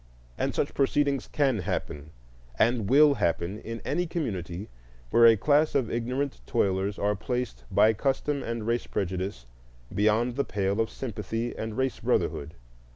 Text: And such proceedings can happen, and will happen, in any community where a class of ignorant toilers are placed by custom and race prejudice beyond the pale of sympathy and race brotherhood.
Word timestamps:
And 0.35 0.55
such 0.55 0.73
proceedings 0.73 1.27
can 1.27 1.59
happen, 1.59 2.09
and 2.57 2.89
will 2.89 3.13
happen, 3.17 3.59
in 3.59 3.83
any 3.85 4.07
community 4.07 4.67
where 5.11 5.27
a 5.27 5.37
class 5.37 5.75
of 5.75 5.91
ignorant 5.91 6.41
toilers 6.47 6.97
are 6.97 7.15
placed 7.15 7.65
by 7.69 7.93
custom 7.93 8.41
and 8.41 8.65
race 8.65 8.87
prejudice 8.87 9.45
beyond 9.93 10.37
the 10.37 10.43
pale 10.43 10.81
of 10.81 10.89
sympathy 10.89 11.55
and 11.55 11.77
race 11.77 11.99
brotherhood. 11.99 12.55